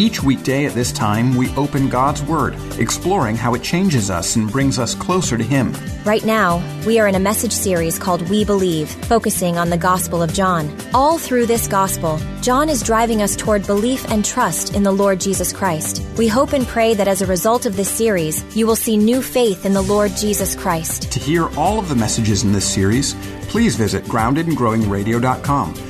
[0.00, 4.50] Each weekday at this time, we open God's Word, exploring how it changes us and
[4.50, 5.74] brings us closer to Him.
[6.06, 10.22] Right now, we are in a message series called We Believe, focusing on the Gospel
[10.22, 10.74] of John.
[10.94, 15.20] All through this Gospel, John is driving us toward belief and trust in the Lord
[15.20, 16.02] Jesus Christ.
[16.16, 19.20] We hope and pray that as a result of this series, you will see new
[19.20, 21.12] faith in the Lord Jesus Christ.
[21.12, 23.12] To hear all of the messages in this series,
[23.50, 25.89] please visit groundedandgrowingradio.com.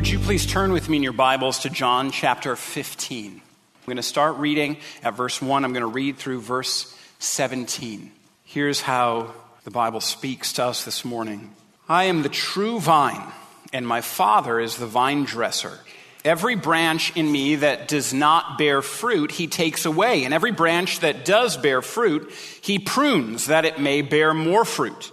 [0.00, 3.32] Would you please turn with me in your Bibles to John chapter 15?
[3.34, 3.40] I'm
[3.84, 5.62] going to start reading at verse 1.
[5.62, 8.10] I'm going to read through verse 17.
[8.42, 9.34] Here's how
[9.64, 11.54] the Bible speaks to us this morning
[11.86, 13.30] I am the true vine,
[13.74, 15.78] and my Father is the vine dresser.
[16.24, 20.24] Every branch in me that does not bear fruit, he takes away.
[20.24, 25.12] And every branch that does bear fruit, he prunes that it may bear more fruit.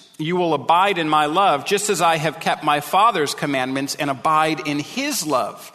[0.21, 4.09] you will abide in my love, just as I have kept my Father's commandments and
[4.09, 5.71] abide in his love.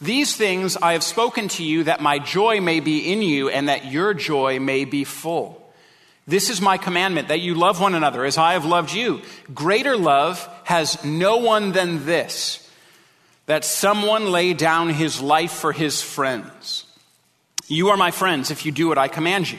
[0.00, 3.68] These things I have spoken to you that my joy may be in you and
[3.68, 5.62] that your joy may be full.
[6.26, 9.22] This is my commandment that you love one another as I have loved you.
[9.54, 12.62] Greater love has no one than this
[13.46, 16.84] that someone lay down his life for his friends.
[17.68, 19.58] You are my friends if you do what I command you.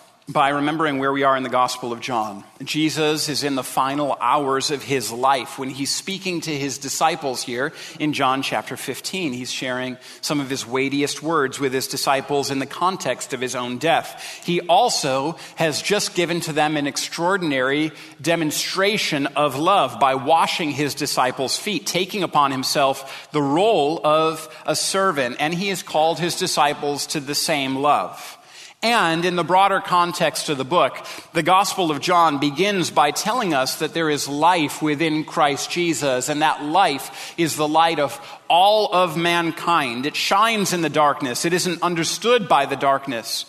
[0.29, 2.43] by remembering where we are in the Gospel of John.
[2.63, 7.41] Jesus is in the final hours of his life when he's speaking to his disciples
[7.41, 9.33] here in John chapter 15.
[9.33, 13.55] He's sharing some of his weightiest words with his disciples in the context of his
[13.55, 14.41] own death.
[14.45, 20.93] He also has just given to them an extraordinary demonstration of love by washing his
[20.93, 26.35] disciples' feet, taking upon himself the role of a servant, and he has called his
[26.35, 28.37] disciples to the same love.
[28.83, 33.53] And in the broader context of the book, the Gospel of John begins by telling
[33.53, 38.19] us that there is life within Christ Jesus, and that life is the light of
[38.49, 40.07] all of mankind.
[40.07, 43.45] It shines in the darkness, it isn't understood by the darkness.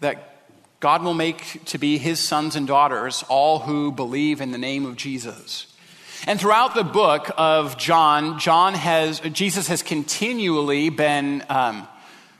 [0.00, 0.28] That
[0.80, 4.84] God will make to be his sons and daughters all who believe in the name
[4.84, 5.68] of Jesus.
[6.26, 11.88] And throughout the book of John, John has, Jesus has continually been um,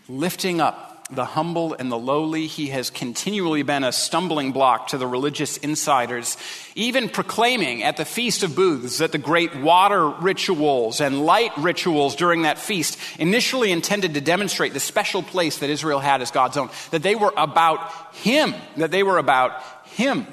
[0.07, 2.47] lifting up the humble and the lowly.
[2.47, 6.37] He has continually been a stumbling block to the religious insiders,
[6.75, 12.17] even proclaiming at the Feast of Booths that the great water rituals and light rituals
[12.17, 16.57] during that feast, initially intended to demonstrate the special place that Israel had as God's
[16.57, 20.27] own, that they were about Him, that they were about Him.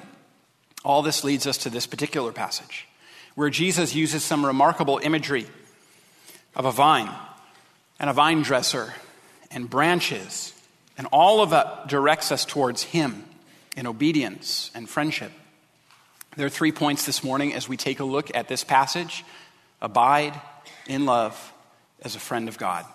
[0.84, 2.88] All this leads us to this particular passage,
[3.36, 5.48] where Jesus uses some remarkable imagery
[6.56, 7.10] of a vine
[8.00, 8.94] and a vine dresser
[9.52, 10.54] and branches
[11.00, 13.24] and all of that directs us towards Him
[13.78, 15.32] in obedience and friendship.
[16.36, 19.24] There are three points this morning as we take a look at this passage
[19.82, 20.40] abide
[20.88, 21.54] in love
[22.02, 22.86] as a friend of God.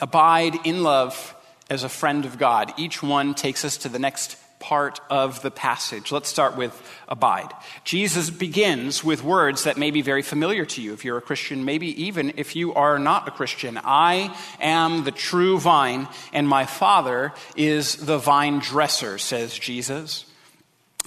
[0.00, 1.34] Abide in love
[1.68, 2.72] as a friend of God.
[2.76, 6.10] Each one takes us to the next part of the passage.
[6.10, 7.52] Let's start with abide.
[7.84, 11.64] Jesus begins with words that may be very familiar to you if you're a Christian,
[11.64, 13.78] maybe even if you are not a Christian.
[13.82, 20.24] I am the true vine, and my Father is the vine dresser, says Jesus.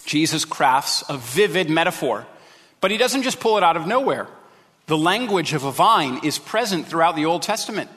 [0.05, 2.25] Jesus crafts a vivid metaphor,
[2.79, 4.27] but he doesn't just pull it out of nowhere.
[4.87, 7.89] The language of a vine is present throughout the Old Testament.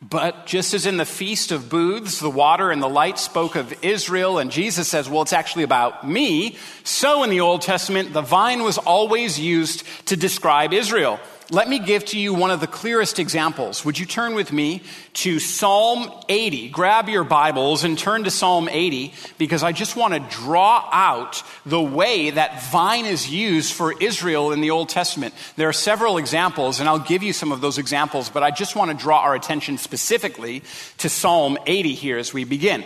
[0.00, 3.74] But just as in the Feast of Booths, the water and the light spoke of
[3.84, 8.22] Israel, and Jesus says, well, it's actually about me, so in the Old Testament, the
[8.22, 11.18] vine was always used to describe Israel.
[11.50, 13.82] Let me give to you one of the clearest examples.
[13.82, 14.82] Would you turn with me
[15.14, 16.68] to Psalm 80?
[16.68, 21.42] Grab your Bibles and turn to Psalm 80 because I just want to draw out
[21.64, 25.32] the way that vine is used for Israel in the Old Testament.
[25.56, 28.76] There are several examples, and I'll give you some of those examples, but I just
[28.76, 30.62] want to draw our attention specifically
[30.98, 32.84] to Psalm 80 here as we begin.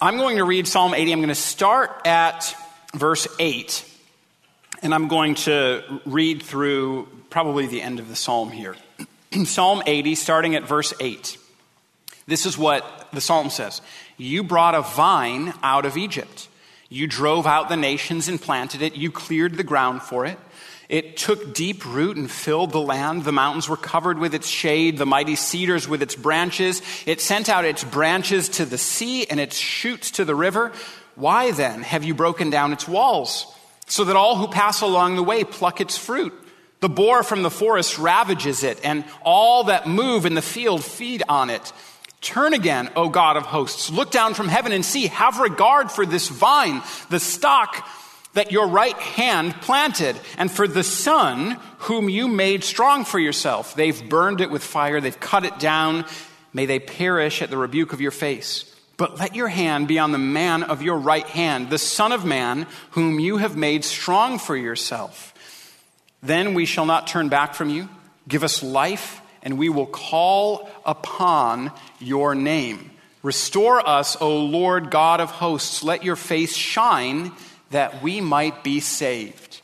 [0.00, 1.12] I'm going to read Psalm 80.
[1.12, 2.56] I'm going to start at
[2.92, 3.92] verse 8
[4.82, 8.74] and I'm going to read through probably the end of the psalm here.
[9.44, 11.36] psalm 80, starting at verse 8.
[12.26, 13.82] This is what the psalm says
[14.16, 16.48] You brought a vine out of Egypt.
[16.88, 18.96] You drove out the nations and planted it.
[18.96, 20.38] You cleared the ground for it.
[20.88, 23.24] It took deep root and filled the land.
[23.24, 26.80] The mountains were covered with its shade, the mighty cedars with its branches.
[27.04, 30.72] It sent out its branches to the sea and its shoots to the river.
[31.16, 33.52] Why then have you broken down its walls?
[33.86, 36.32] so that all who pass along the way pluck its fruit.
[36.80, 41.22] The boar from the forest ravages it, and all that move in the field feed
[41.28, 41.72] on it.
[42.20, 43.90] Turn again, O God of hosts.
[43.90, 45.06] Look down from heaven and see.
[45.06, 47.88] Have regard for this vine, the stock
[48.34, 53.74] that your right hand planted, and for the son whom you made strong for yourself.
[53.74, 56.04] They've burned it with fire, they've cut it down.
[56.52, 58.74] May they perish at the rebuke of your face.
[58.96, 62.24] But let your hand be on the man of your right hand, the Son of
[62.24, 65.34] Man, whom you have made strong for yourself.
[66.22, 67.88] Then we shall not turn back from you.
[68.28, 72.90] Give us life, and we will call upon your name.
[73.22, 75.82] Restore us, O Lord God of hosts.
[75.82, 77.32] Let your face shine
[77.70, 79.60] that we might be saved.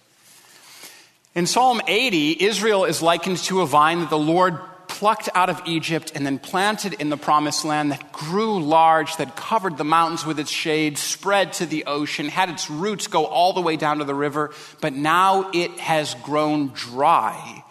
[1.34, 4.58] In Psalm 80, Israel is likened to a vine that the Lord
[4.92, 9.34] plucked out of Egypt and then planted in the promised land that grew large, that
[9.34, 13.54] covered the mountains with its shade, spread to the ocean, had its roots go all
[13.54, 14.52] the way down to the river,
[14.82, 17.64] but now it has grown dry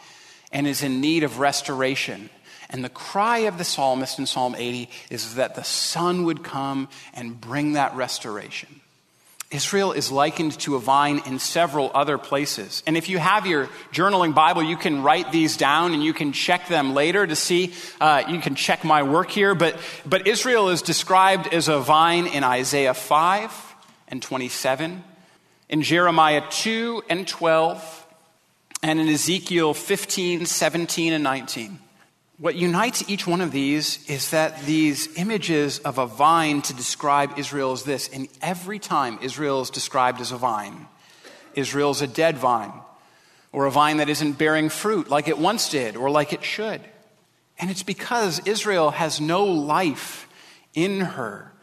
[0.51, 2.31] and is in need of restoration.
[2.71, 6.89] And the cry of the psalmist in Psalm 80 is that the Son would come
[7.13, 8.80] and bring that restoration.
[9.51, 12.81] Israel is likened to a vine in several other places.
[12.88, 16.31] And if you have your journaling Bible, you can write these down and you can
[16.31, 17.74] check them later to see.
[18.00, 19.53] Uh, you can check my work here.
[19.53, 23.75] But, but Israel is described as a vine in Isaiah 5
[24.08, 25.03] and 27,
[25.67, 28.08] in Jeremiah 2 and 12,
[28.81, 31.79] and in Ezekiel 15, 17, and 19.
[32.41, 37.38] What unites each one of these is that these images of a vine to describe
[37.38, 38.10] Israel is this.
[38.10, 40.88] And every time Israel is described as a vine,
[41.53, 42.74] Israel is a dead vine,
[43.51, 46.81] or a vine that isn't bearing fruit like it once did, or like it should.
[47.60, 50.27] And it's because Israel has no life
[50.74, 51.53] in her.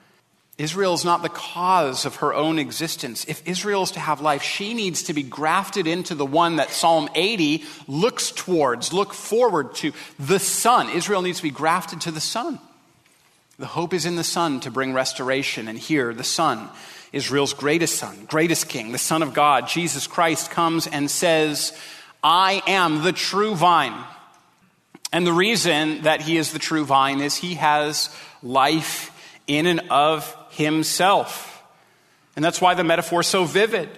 [0.59, 3.25] Israel is not the cause of her own existence.
[3.27, 6.71] If Israel is to have life, she needs to be grafted into the one that
[6.71, 10.91] Psalm 80 looks towards, look forward to, the Son.
[10.91, 12.59] Israel needs to be grafted to the Son.
[13.61, 15.69] The hope is in the Son to bring restoration.
[15.69, 16.69] And here, the Son,
[17.13, 21.73] Israel's greatest Son, greatest King, the Son of God, Jesus Christ, comes and says,
[22.23, 23.95] I am the true vine.
[25.13, 29.13] And the reason that he is the true vine is he has life
[29.49, 31.61] in and of himself.
[32.37, 33.89] And that's why the metaphor is so vivid.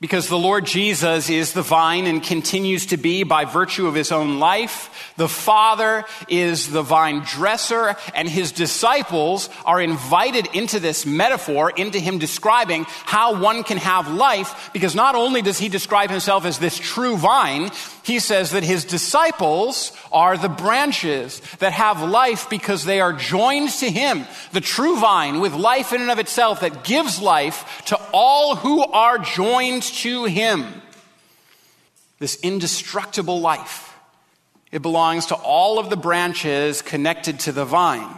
[0.00, 4.10] Because the Lord Jesus is the vine and continues to be by virtue of his
[4.10, 5.12] own life.
[5.18, 11.98] The Father is the vine dresser, and his disciples are invited into this metaphor, into
[11.98, 16.58] him describing how one can have life, because not only does he describe himself as
[16.58, 17.70] this true vine,
[18.02, 23.70] he says that his disciples are the branches that have life because they are joined
[23.70, 28.00] to him, the true vine with life in and of itself that gives life to
[28.12, 30.66] all who are joined to him.
[32.18, 33.94] This indestructible life.
[34.72, 38.08] It belongs to all of the branches connected to the vine.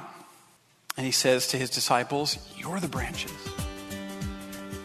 [0.96, 3.32] And he says to his disciples, You're the branches.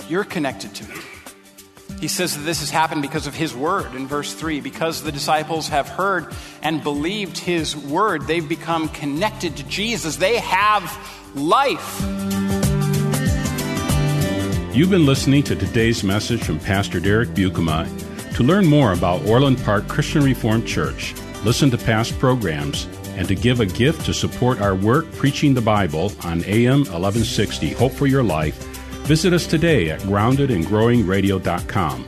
[0.08, 0.96] You're connected to me.
[2.00, 4.62] He says that this has happened because of his word in verse 3.
[4.62, 6.28] Because the disciples have heard
[6.62, 10.18] and believed his word, they've become connected to Jesus.
[10.18, 10.84] They have
[11.34, 12.02] life.
[14.76, 17.88] You've been listening to today's message from Pastor Derek Buikema.
[18.36, 23.34] To learn more about Orland Park Christian Reformed Church, listen to past programs, and to
[23.34, 28.06] give a gift to support our work preaching the Bible on AM 1160 Hope for
[28.06, 28.77] Your Life,
[29.08, 32.08] visit us today at groundedandgrowingradio.com.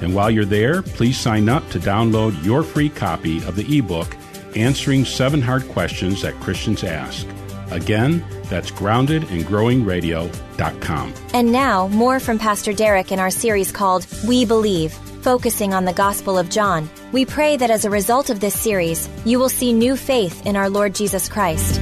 [0.00, 4.16] And while you're there, please sign up to download your free copy of the ebook
[4.54, 7.26] Answering Seven Hard Questions That Christians Ask.
[7.70, 11.14] Again, that's groundedandgrowingradio.com.
[11.34, 15.92] And now, more from Pastor Derek in our series called We Believe, focusing on the
[15.92, 16.88] Gospel of John.
[17.10, 20.54] We pray that as a result of this series, you will see new faith in
[20.54, 21.80] our Lord Jesus Christ.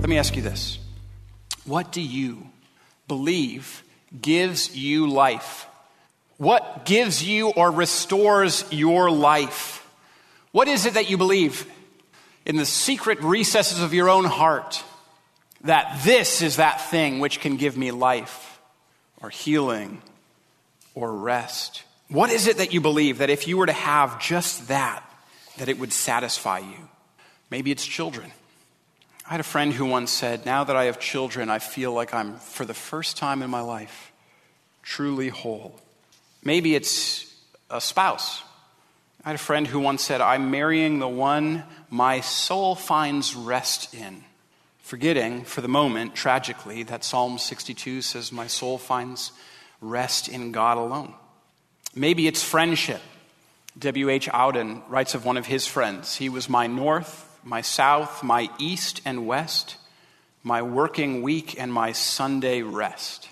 [0.00, 0.78] Let me ask you this
[1.66, 2.51] What do you
[3.12, 3.82] believe
[4.20, 5.66] gives you life?
[6.36, 9.86] What gives you or restores your life?
[10.52, 11.66] What is it that you believe
[12.44, 14.82] in the secret recesses of your own heart?
[15.64, 18.60] that this is that thing which can give me life
[19.20, 20.02] or healing
[20.94, 21.84] or rest?
[22.08, 25.02] What is it that you believe that if you were to have just that,
[25.58, 26.88] that it would satisfy you?
[27.50, 28.32] Maybe it's children.
[29.26, 32.12] I had a friend who once said, Now that I have children, I feel like
[32.12, 34.12] I'm, for the first time in my life,
[34.82, 35.78] truly whole.
[36.44, 37.32] Maybe it's
[37.70, 38.42] a spouse.
[39.24, 43.94] I had a friend who once said, I'm marrying the one my soul finds rest
[43.94, 44.24] in
[44.92, 49.32] forgetting for the moment, tragically, that Psalm 62 says, My soul finds
[49.80, 51.14] rest in God alone.
[51.94, 53.00] Maybe it's friendship.
[53.78, 54.28] W.H.
[54.28, 59.00] Auden writes of one of his friends He was my north, my south, my east
[59.04, 59.76] and west,
[60.42, 63.28] my working week, and my Sunday rest.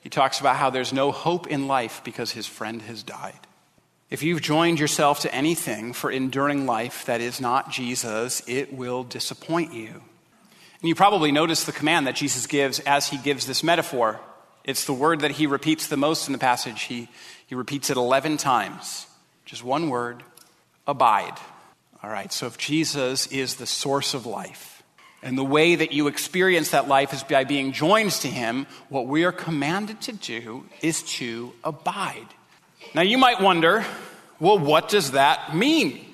[0.00, 3.38] He talks about how there's no hope in life because his friend has died.
[4.10, 9.02] If you've joined yourself to anything for enduring life that is not Jesus, it will
[9.02, 9.88] disappoint you.
[9.88, 14.20] And you probably notice the command that Jesus gives as he gives this metaphor.
[14.62, 16.82] It's the word that he repeats the most in the passage.
[16.82, 17.08] He,
[17.46, 19.06] he repeats it 11 times.
[19.46, 20.22] Just one word
[20.86, 21.38] abide.
[22.04, 24.82] All right, so if Jesus is the source of life,
[25.22, 29.06] and the way that you experience that life is by being joined to him, what
[29.06, 32.26] we are commanded to do is to abide.
[32.94, 33.86] Now, you might wonder,
[34.38, 36.04] well, what does that mean?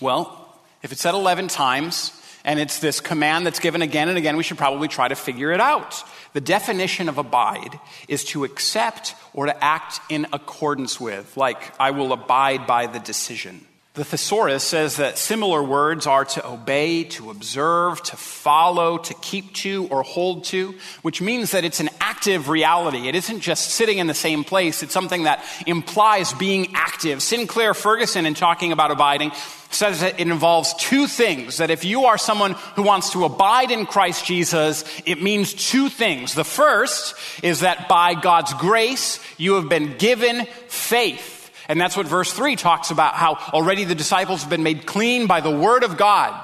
[0.00, 4.38] Well, if it's said 11 times and it's this command that's given again and again,
[4.38, 6.02] we should probably try to figure it out.
[6.32, 7.78] The definition of abide
[8.08, 12.98] is to accept or to act in accordance with, like, I will abide by the
[12.98, 13.66] decision.
[13.94, 19.52] The thesaurus says that similar words are to obey, to observe, to follow, to keep
[19.56, 23.06] to, or hold to, which means that it's an active reality.
[23.08, 27.22] It isn't just sitting in the same place, it's something that implies being active.
[27.22, 29.30] Sinclair Ferguson, in talking about abiding,
[29.68, 31.58] says that it involves two things.
[31.58, 35.90] That if you are someone who wants to abide in Christ Jesus, it means two
[35.90, 36.32] things.
[36.32, 41.41] The first is that by God's grace, you have been given faith.
[41.72, 45.26] And that's what verse 3 talks about how already the disciples have been made clean
[45.26, 46.38] by the word of God.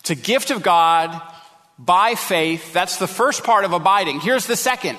[0.00, 1.22] It's a gift of God
[1.78, 2.72] by faith.
[2.72, 4.18] That's the first part of abiding.
[4.18, 4.98] Here's the second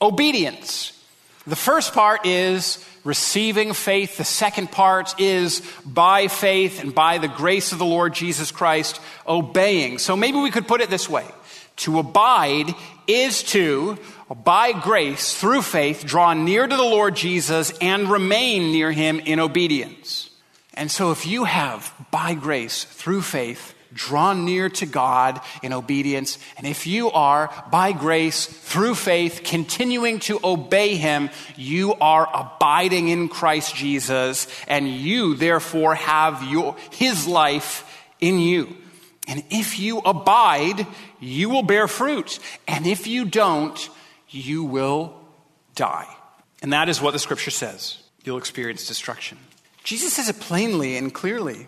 [0.00, 0.98] obedience.
[1.46, 4.16] The first part is receiving faith.
[4.16, 8.98] The second part is by faith and by the grace of the Lord Jesus Christ
[9.28, 9.98] obeying.
[9.98, 11.26] So maybe we could put it this way
[11.76, 12.74] to abide
[13.06, 13.98] is to
[14.34, 19.40] by grace, through faith, draw near to the Lord Jesus and remain near him in
[19.40, 20.30] obedience.
[20.74, 26.38] And so, if you have, by grace, through faith, drawn near to God in obedience,
[26.56, 33.08] and if you are, by grace, through faith, continuing to obey Him, you are abiding
[33.08, 37.84] in Christ Jesus, and you therefore have your, His life
[38.20, 38.76] in you.
[39.26, 40.86] And if you abide,
[41.20, 42.38] you will bear fruit.
[42.66, 43.88] And if you don't,
[44.30, 45.14] you will
[45.74, 46.08] die.
[46.62, 47.98] And that is what the scripture says.
[48.24, 49.38] You'll experience destruction.
[49.82, 51.66] Jesus says it plainly and clearly.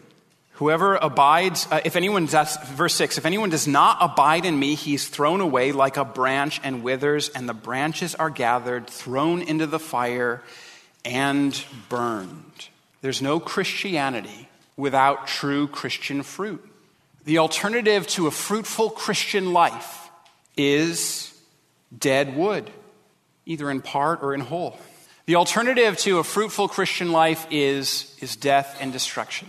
[0.57, 5.09] Whoever abides, uh, if anyone verse 6, if anyone does not abide in me, he's
[5.09, 9.79] thrown away like a branch and withers, and the branches are gathered, thrown into the
[9.79, 10.43] fire,
[11.05, 12.69] and burned.
[13.01, 16.65] There's no Christianity without true Christian fruit.
[17.25, 20.11] The alternative to a fruitful Christian life
[20.57, 21.32] is
[21.97, 22.71] dead wood,
[23.47, 24.79] either in part or in whole.
[25.27, 29.49] The alternative to a fruitful Christian life is, is death and destruction.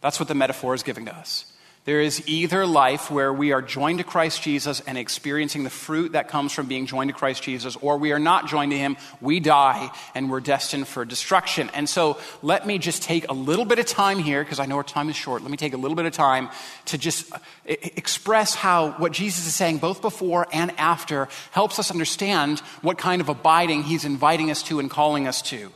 [0.00, 1.52] That's what the metaphor is giving to us.
[1.86, 6.12] There is either life where we are joined to Christ Jesus and experiencing the fruit
[6.12, 8.96] that comes from being joined to Christ Jesus, or we are not joined to Him,
[9.20, 11.70] we die, and we're destined for destruction.
[11.74, 14.78] And so let me just take a little bit of time here, because I know
[14.78, 15.42] our time is short.
[15.42, 16.50] Let me take a little bit of time
[16.86, 21.92] to just uh, express how what Jesus is saying, both before and after, helps us
[21.92, 25.70] understand what kind of abiding He's inviting us to and calling us to.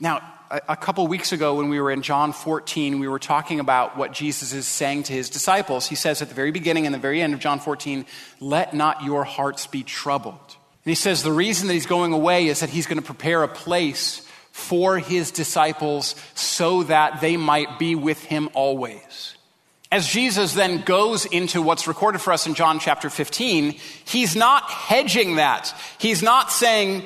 [0.00, 3.96] Now, a couple weeks ago when we were in John 14, we were talking about
[3.96, 5.86] what Jesus is saying to his disciples.
[5.86, 8.06] He says at the very beginning and the very end of John 14,
[8.40, 10.34] let not your hearts be troubled.
[10.34, 13.42] And he says the reason that he's going away is that he's going to prepare
[13.42, 19.36] a place for his disciples so that they might be with him always.
[19.92, 23.72] As Jesus then goes into what's recorded for us in John chapter 15,
[24.04, 25.74] he's not hedging that.
[25.98, 27.04] He's not saying,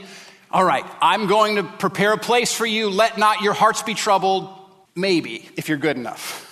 [0.52, 2.90] all right, I'm going to prepare a place for you.
[2.90, 4.49] Let not your hearts be troubled.
[4.97, 6.47] Maybe, if you're good enough.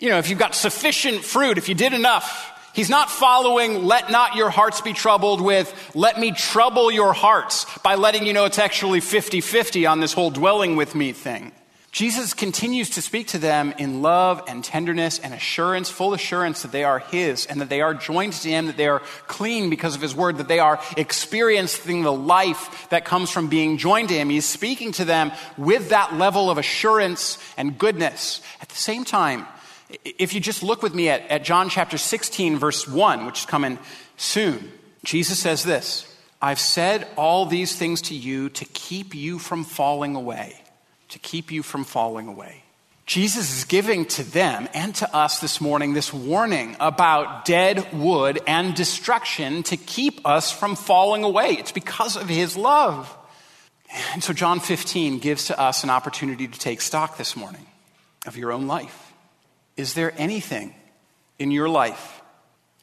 [0.00, 2.48] You know, if you've got sufficient fruit, if you did enough.
[2.74, 7.66] He's not following, let not your hearts be troubled with, let me trouble your hearts
[7.80, 11.52] by letting you know it's actually 50 50 on this whole dwelling with me thing.
[11.92, 16.72] Jesus continues to speak to them in love and tenderness and assurance, full assurance that
[16.72, 19.94] they are His and that they are joined to Him, that they are clean because
[19.94, 24.14] of His word, that they are experiencing the life that comes from being joined to
[24.14, 24.30] Him.
[24.30, 28.40] He's speaking to them with that level of assurance and goodness.
[28.62, 29.46] At the same time,
[30.02, 33.46] if you just look with me at, at John chapter 16, verse 1, which is
[33.46, 33.78] coming
[34.16, 34.72] soon,
[35.04, 40.16] Jesus says this I've said all these things to you to keep you from falling
[40.16, 40.61] away
[41.12, 42.64] to keep you from falling away.
[43.04, 48.40] Jesus is giving to them and to us this morning this warning about dead wood
[48.46, 51.50] and destruction to keep us from falling away.
[51.50, 53.14] It's because of his love.
[54.12, 57.66] And so, John 15 gives to us an opportunity to take stock this morning
[58.26, 59.12] of your own life.
[59.76, 60.74] Is there anything
[61.38, 62.22] in your life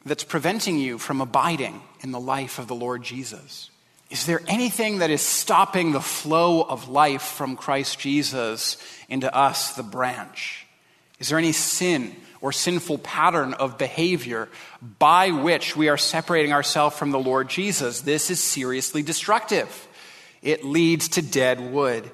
[0.05, 3.71] that's preventing you from abiding in the life of the Lord Jesus?
[4.09, 9.73] Is there anything that is stopping the flow of life from Christ Jesus into us,
[9.73, 10.65] the branch?
[11.19, 14.49] Is there any sin or sinful pattern of behavior
[14.97, 18.01] by which we are separating ourselves from the Lord Jesus?
[18.01, 19.87] This is seriously destructive.
[20.41, 22.09] It leads to dead wood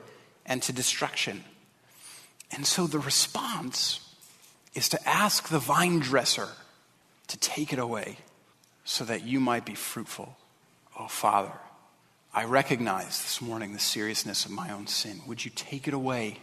[0.46, 1.44] and to destruction.
[2.52, 4.02] And so the response
[4.74, 6.50] is to ask the vine dresser
[7.28, 8.18] to take it away
[8.84, 10.36] so that you might be fruitful.
[11.00, 11.52] Oh, Father,
[12.36, 15.22] I recognize this morning the seriousness of my own sin.
[15.26, 16.40] Would you take it away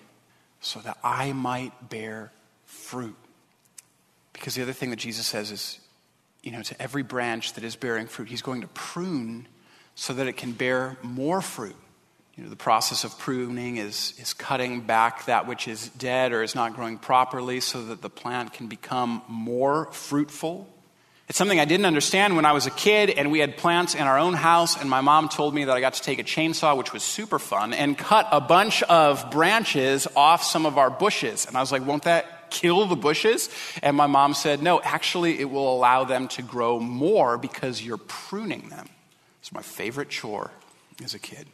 [0.62, 2.32] so that I might bear
[2.64, 3.14] fruit?
[4.32, 5.80] Because the other thing that Jesus says is,
[6.42, 9.46] you know, to every branch that is bearing fruit, he's going to prune
[9.94, 11.76] so that it can bear more fruit.
[12.36, 16.42] You know, the process of pruning is, is cutting back that which is dead or
[16.42, 20.71] is not growing properly so that the plant can become more fruitful.
[21.32, 24.02] It's something I didn't understand when I was a kid and we had plants in
[24.02, 26.76] our own house, and my mom told me that I got to take a chainsaw,
[26.76, 31.46] which was super fun, and cut a bunch of branches off some of our bushes.
[31.46, 33.48] And I was like, won't that kill the bushes?
[33.82, 37.96] And my mom said, no, actually, it will allow them to grow more because you're
[37.96, 38.86] pruning them.
[39.40, 40.50] It's my favorite chore
[41.02, 41.46] as a kid.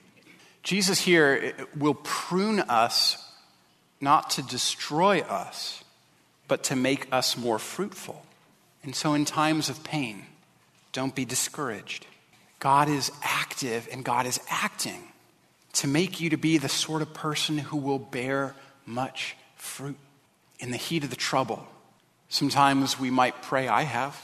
[0.64, 3.32] Jesus here eh, will prune us
[4.00, 5.84] not to destroy us,
[6.48, 8.24] but to make us more fruitful.
[8.88, 10.24] And so, in times of pain,
[10.94, 12.06] don't be discouraged.
[12.58, 15.02] God is active and God is acting
[15.74, 18.54] to make you to be the sort of person who will bear
[18.86, 19.98] much fruit
[20.58, 21.66] in the heat of the trouble.
[22.30, 24.18] Sometimes we might pray, I have,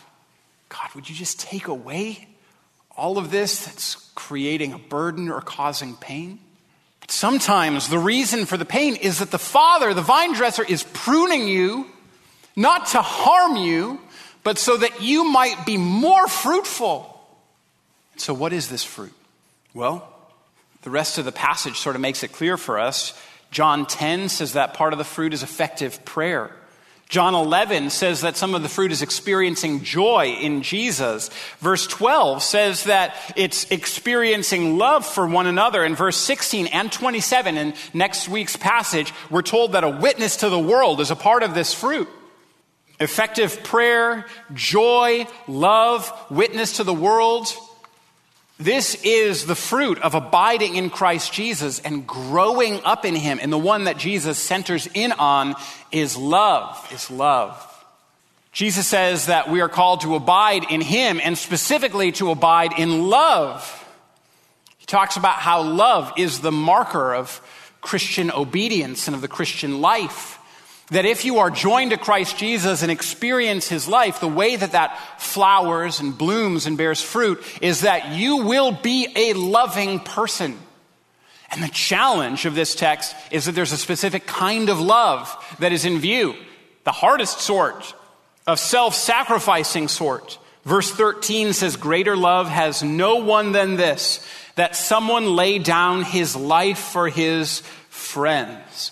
[0.71, 2.27] God, would you just take away
[2.97, 6.39] all of this that's creating a burden or causing pain?
[7.01, 10.85] But sometimes the reason for the pain is that the Father, the vine dresser, is
[10.95, 11.91] pruning you
[12.57, 14.01] not to harm you,
[14.45, 17.11] but so that you might be more fruitful.
[18.17, 19.13] So, what is this fruit?
[19.73, 20.09] Well,
[20.83, 23.19] the rest of the passage sort of makes it clear for us.
[23.51, 26.51] John 10 says that part of the fruit is effective prayer.
[27.09, 31.31] John 11 says that some of the fruit is experiencing joy in Jesus.
[31.61, 35.85] Verse 12 says that it's experiencing love for one another.
[35.85, 40.49] In verse 16 and 27 in next week's passage, we're told that a witness to
[40.49, 42.09] the world is a part of this fruit.
[43.01, 47.49] Effective prayer, joy, love, witness to the world.
[48.59, 53.41] This is the fruit of abiding in Christ Jesus and growing up in Him.
[53.43, 55.57] And the one that Jesus centers in on
[55.91, 57.71] is love, is love.
[58.53, 63.09] Jesus says that we are called to abide in Him and specifically to abide in
[63.09, 63.85] love.
[64.79, 67.41] He talks about how love is the marker of
[67.81, 70.39] Christian obedience and of the Christian life.
[70.91, 74.73] That if you are joined to Christ Jesus and experience his life, the way that
[74.73, 80.59] that flowers and blooms and bears fruit is that you will be a loving person.
[81.51, 85.73] And the challenge of this text is that there's a specific kind of love that
[85.73, 86.35] is in view,
[86.85, 87.95] the hardest sort,
[88.47, 90.39] of self sacrificing sort.
[90.65, 96.35] Verse 13 says, Greater love has no one than this, that someone lay down his
[96.35, 98.91] life for his friends.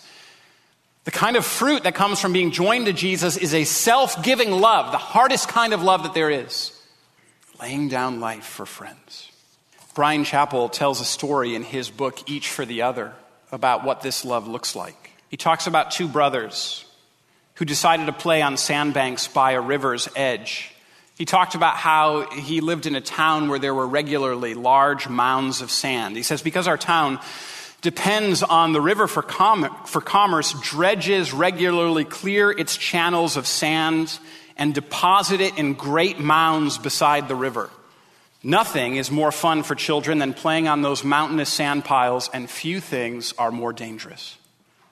[1.04, 4.52] The kind of fruit that comes from being joined to Jesus is a self giving
[4.52, 6.72] love, the hardest kind of love that there is.
[7.60, 9.30] Laying down life for friends.
[9.94, 13.12] Bryan Chapell tells a story in his book, Each for the Other,
[13.50, 15.10] about what this love looks like.
[15.28, 16.84] He talks about two brothers
[17.54, 20.72] who decided to play on sandbanks by a river's edge.
[21.16, 25.60] He talked about how he lived in a town where there were regularly large mounds
[25.60, 26.16] of sand.
[26.16, 27.18] He says, Because our town
[27.82, 34.18] depends on the river for, com- for commerce, dredges regularly clear its channels of sand
[34.56, 37.68] and deposit it in great mounds beside the river.
[38.44, 42.80] Nothing is more fun for children than playing on those mountainous sand piles, and few
[42.80, 44.36] things are more dangerous.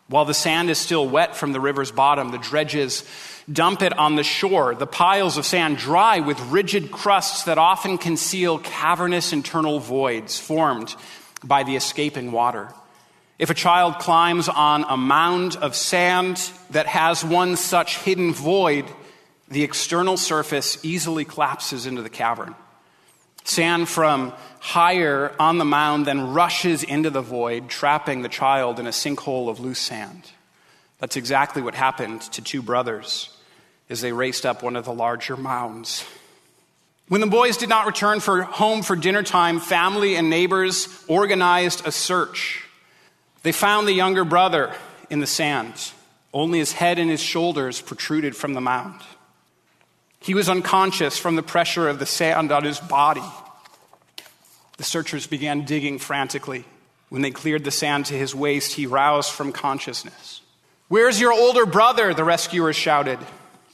[0.08, 3.04] While the sand is still wet from the river's bottom, the dredges
[3.50, 4.74] dump it on the shore.
[4.74, 10.94] The piles of sand dry with rigid crusts that often conceal cavernous internal voids formed
[11.44, 12.72] by the escaping water.
[13.40, 18.84] If a child climbs on a mound of sand that has one such hidden void,
[19.48, 22.54] the external surface easily collapses into the cavern.
[23.44, 28.86] Sand from higher on the mound then rushes into the void, trapping the child in
[28.86, 30.30] a sinkhole of loose sand.
[30.98, 33.34] That's exactly what happened to two brothers
[33.88, 36.04] as they raced up one of the larger mounds.
[37.08, 41.86] When the boys did not return for home for dinner time, family and neighbors organized
[41.86, 42.66] a search.
[43.42, 44.74] They found the younger brother
[45.08, 45.92] in the sand.
[46.32, 49.00] Only his head and his shoulders protruded from the mound.
[50.20, 53.24] He was unconscious from the pressure of the sand on his body.
[54.76, 56.64] The searchers began digging frantically.
[57.08, 60.42] When they cleared the sand to his waist, he roused from consciousness.
[60.88, 62.14] Where's your older brother?
[62.14, 63.18] The rescuers shouted.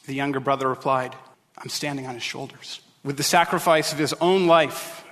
[0.07, 1.14] The younger brother replied,
[1.59, 2.81] I'm standing on his shoulders.
[3.05, 5.05] With the sacrifice of his own life,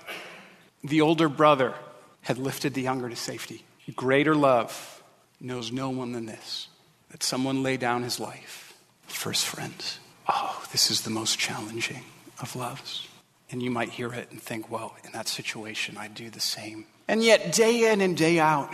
[0.83, 1.75] the older brother
[2.23, 3.65] had lifted the younger to safety.
[3.93, 5.03] Greater love
[5.41, 6.69] knows no one than this
[7.11, 8.75] that someone lay down his life
[9.07, 9.99] for his friends.
[10.29, 12.05] Oh, this is the most challenging
[12.41, 13.07] of loves.
[13.51, 16.87] And you might hear it and think, well, in that situation, I'd do the same.
[17.07, 18.73] And yet, day in and day out,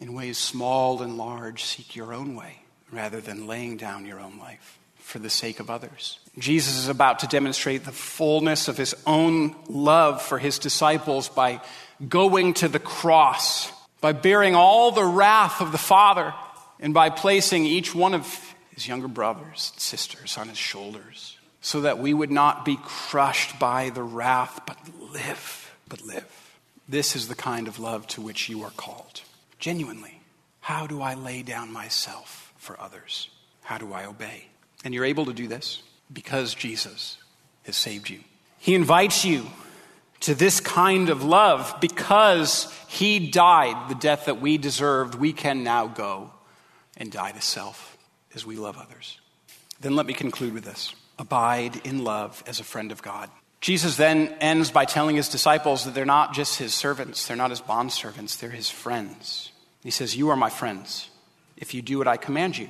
[0.00, 2.60] in ways small and large, seek your own way
[2.92, 6.18] rather than laying down your own life for the sake of others.
[6.38, 11.60] Jesus is about to demonstrate the fullness of his own love for his disciples by
[12.08, 13.72] going to the cross
[14.04, 16.34] by bearing all the wrath of the Father
[16.78, 21.80] and by placing each one of his younger brothers and sisters on his shoulders so
[21.80, 24.76] that we would not be crushed by the wrath, but
[25.10, 26.58] live, but live.
[26.86, 29.22] This is the kind of love to which you are called.
[29.58, 30.20] Genuinely,
[30.60, 33.30] how do I lay down myself for others?
[33.62, 34.48] How do I obey?
[34.84, 37.16] And you're able to do this because Jesus
[37.62, 38.20] has saved you.
[38.58, 39.46] He invites you
[40.24, 45.14] to this kind of love because he died the death that we deserved.
[45.14, 46.30] We can now go
[46.96, 47.98] and die to self
[48.34, 49.20] as we love others.
[49.80, 53.30] Then let me conclude with this abide in love as a friend of God.
[53.60, 57.50] Jesus then ends by telling his disciples that they're not just his servants, they're not
[57.50, 59.52] his bondservants, they're his friends.
[59.82, 61.10] He says, You are my friends
[61.58, 62.68] if you do what I command you.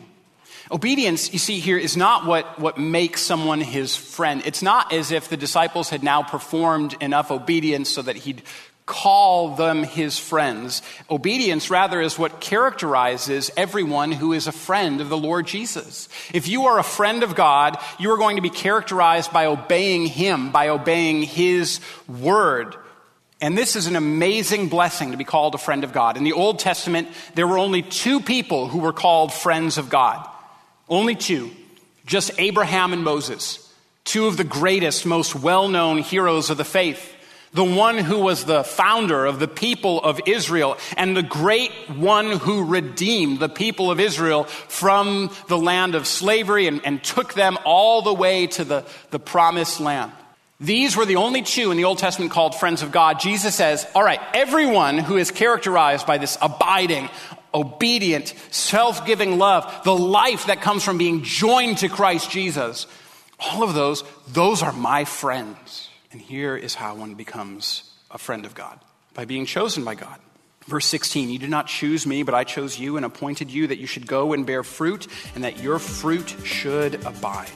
[0.70, 4.42] Obedience, you see here, is not what, what makes someone his friend.
[4.46, 8.42] It's not as if the disciples had now performed enough obedience so that he'd
[8.86, 10.82] call them his friends.
[11.10, 16.08] Obedience, rather, is what characterizes everyone who is a friend of the Lord Jesus.
[16.34, 20.06] If you are a friend of God, you are going to be characterized by obeying
[20.06, 22.76] him, by obeying his word.
[23.40, 26.16] And this is an amazing blessing to be called a friend of God.
[26.16, 30.28] In the Old Testament, there were only two people who were called friends of God.
[30.88, 31.50] Only two
[32.06, 33.72] just Abraham and Moses,
[34.04, 37.12] two of the greatest, most well known heroes of the faith.
[37.52, 42.32] The one who was the founder of the people of Israel and the great one
[42.32, 47.56] who redeemed the people of Israel from the land of slavery and, and took them
[47.64, 50.10] all the way to the, the promised land.
[50.58, 53.20] These were the only two in the Old Testament called friends of God.
[53.20, 57.08] Jesus says, All right, everyone who is characterized by this abiding,
[57.54, 62.86] obedient, self giving love, the life that comes from being joined to Christ Jesus,
[63.38, 65.88] all of those, those are my friends.
[66.12, 68.78] And here is how one becomes a friend of God
[69.14, 70.18] by being chosen by God.
[70.66, 73.78] Verse 16, you did not choose me, but I chose you and appointed you that
[73.78, 77.50] you should go and bear fruit and that your fruit should abide.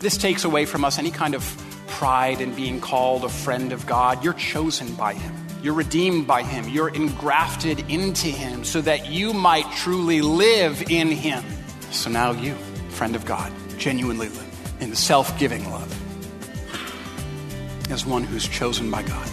[0.00, 1.42] This takes away from us any kind of
[1.86, 4.22] pride in being called a friend of God.
[4.22, 5.45] You're chosen by Him.
[5.66, 6.68] You're redeemed by Him.
[6.68, 11.42] You're engrafted into Him so that you might truly live in Him.
[11.90, 12.54] So now you,
[12.90, 15.92] friend of God, genuinely live in self giving love
[17.90, 19.28] as one who's chosen by God.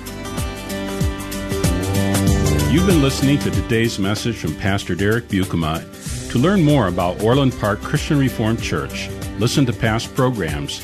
[2.72, 6.32] You've been listening to today's message from Pastor Derek Buikema.
[6.32, 10.84] To learn more about Orland Park Christian Reformed Church, listen to past programs,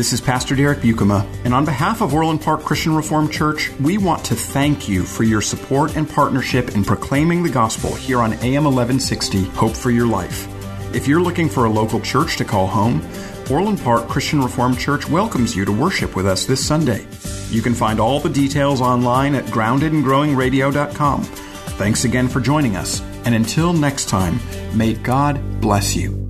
[0.00, 3.98] This is Pastor Derek Buikema, and on behalf of Orland Park Christian Reformed Church, we
[3.98, 8.32] want to thank you for your support and partnership in proclaiming the gospel here on
[8.32, 10.48] AM 1160 Hope for Your Life.
[10.94, 13.06] If you're looking for a local church to call home,
[13.50, 17.06] Orland Park Christian Reformed Church welcomes you to worship with us this Sunday.
[17.50, 21.24] You can find all the details online at groundedandgrowingradio.com.
[21.24, 24.40] Thanks again for joining us, and until next time,
[24.74, 26.29] may God bless you.